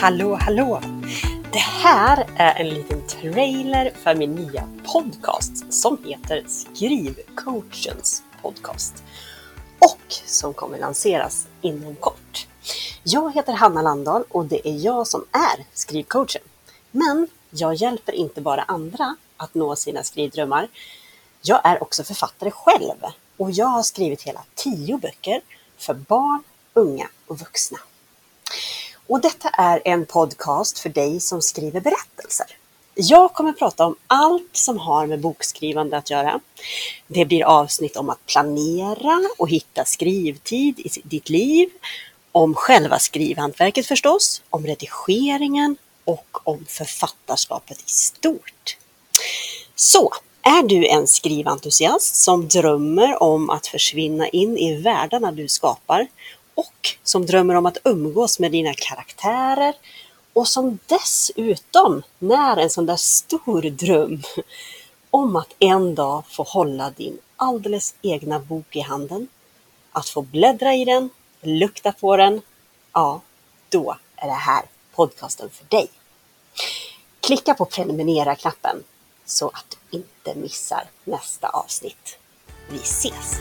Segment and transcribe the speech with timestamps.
[0.00, 0.80] Hallå, hallå!
[1.52, 9.02] Det här är en liten trailer för min nya podcast som heter Skrivcoachens podcast
[9.78, 12.46] och som kommer lanseras inom kort.
[13.02, 16.42] Jag heter Hanna Landahl och det är jag som är skrivcoachen.
[16.90, 20.68] Men jag hjälper inte bara andra att nå sina skrivdrömmar.
[21.42, 22.96] Jag är också författare själv
[23.36, 25.40] och jag har skrivit hela tio böcker
[25.78, 26.42] för barn,
[26.74, 27.78] unga och vuxna.
[29.10, 32.46] Och detta är en podcast för dig som skriver berättelser.
[32.94, 36.40] Jag kommer prata om allt som har med bokskrivande att göra.
[37.06, 41.68] Det blir avsnitt om att planera och hitta skrivtid i ditt liv,
[42.32, 48.76] om själva skrivhantverket förstås, om redigeringen och om författarskapet i stort.
[49.74, 56.06] Så, är du en skriventusiast som drömmer om att försvinna in i världarna du skapar
[56.54, 59.74] och som drömmer om att umgås med dina karaktärer
[60.32, 64.22] och som dessutom när en sån där stor dröm
[65.10, 69.28] om att en dag få hålla din alldeles egna bok i handen,
[69.92, 72.40] att få bläddra i den, lukta på den,
[72.92, 73.20] ja,
[73.68, 74.64] då är det här
[74.94, 75.90] podcasten för dig.
[77.20, 78.82] Klicka på prenumerera-knappen
[79.24, 82.18] så att du inte missar nästa avsnitt.
[82.70, 83.40] Vi ses!